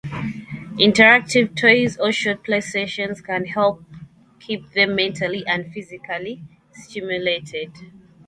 Interactive 0.79 1.55
toys 1.55 1.95
or 1.97 2.11
short 2.11 2.43
play 2.43 2.59
sessions 2.59 3.21
can 3.21 3.45
help 3.45 3.83
keep 4.39 4.71
them 4.71 4.95
mentally 4.95 5.45
and 5.45 5.71
physically 5.71 6.41
stimulated. 6.71 7.69